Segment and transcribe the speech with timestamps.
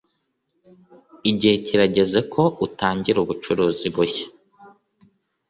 [1.29, 4.27] Igihe kirageze ko utangira ubucuruzi bushya.